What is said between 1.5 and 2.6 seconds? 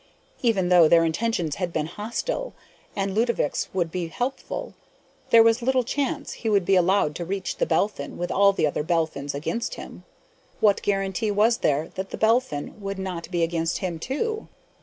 had been hostile